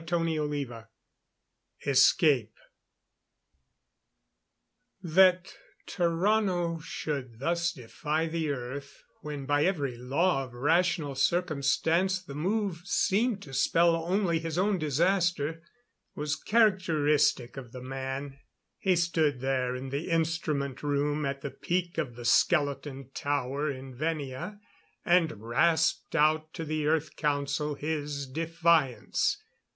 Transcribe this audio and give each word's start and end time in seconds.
CHAPTER 0.03 0.47
XV 0.47 0.71
Escape 1.85 2.55
That 5.03 5.53
Tarrano 5.85 6.81
should 6.81 7.37
thus 7.37 7.71
defy 7.71 8.25
the 8.25 8.49
Earth, 8.49 9.03
when 9.21 9.45
by 9.45 9.63
every 9.63 9.97
law 9.99 10.43
of 10.45 10.55
rational 10.55 11.13
circumstance 11.13 12.19
the 12.19 12.33
move 12.33 12.81
seemed 12.83 13.43
to 13.43 13.53
spell 13.53 13.95
only 13.95 14.39
his 14.39 14.57
own 14.57 14.79
disaster, 14.79 15.61
was 16.15 16.35
characteristic 16.35 17.55
of 17.55 17.71
the 17.71 17.83
man. 17.83 18.39
He 18.79 18.95
stood 18.95 19.39
there 19.39 19.75
in 19.75 19.89
the 19.89 20.09
instrument 20.09 20.81
room 20.81 21.27
at 21.27 21.41
the 21.41 21.51
peak 21.51 21.99
of 21.99 22.15
the 22.15 22.25
skeleton 22.25 23.11
tower 23.13 23.69
in 23.69 23.93
Venia 23.93 24.59
and 25.05 25.39
rasped 25.47 26.15
out 26.15 26.55
to 26.55 26.65
the 26.65 26.87
Earth 26.87 27.15
Council 27.15 27.75
his 27.75 28.25
defiance. 28.25 29.37